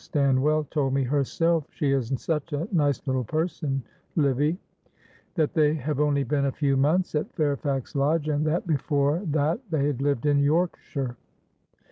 Stanwell 0.03 0.63
told 0.71 0.95
me 0.95 1.03
herself 1.03 1.67
she 1.69 1.91
is 1.91 2.11
such 2.19 2.53
a 2.53 2.67
nice 2.71 3.05
little 3.05 3.23
person, 3.23 3.83
Livy 4.15 4.57
that 5.35 5.53
they 5.53 5.75
have 5.75 5.99
only 5.99 6.23
been 6.23 6.45
a 6.45 6.51
few 6.51 6.75
months 6.75 7.13
at 7.13 7.31
Fairfax 7.35 7.93
Lodge, 7.93 8.27
and 8.27 8.43
that 8.47 8.65
before 8.65 9.21
that 9.27 9.59
they 9.69 9.85
had 9.85 10.01
lived 10.01 10.25
in 10.25 10.39
Yorkshire. 10.39 11.17